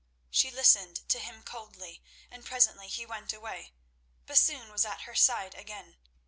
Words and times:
She 0.31 0.49
listened 0.49 1.07
to 1.09 1.19
him 1.19 1.43
coldly, 1.43 2.01
and 2.31 2.43
presently 2.43 2.87
he 2.87 3.05
went 3.05 3.33
away, 3.33 3.71
but 4.25 4.39
soon 4.39 4.71
was 4.71 4.83
at 4.83 5.01
her 5.01 5.13
side 5.13 5.53
again. 5.53 5.97